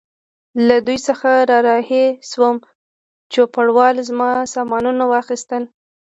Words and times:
له 0.67 0.75
دوی 0.85 0.97
څخه 1.07 1.29
را 1.49 1.59
رهي 1.67 2.05
شوم، 2.29 2.55
چوپړوال 3.33 3.95
زما 4.09 4.29
سامانونه 4.53 5.03
واخیستل. 5.07 5.63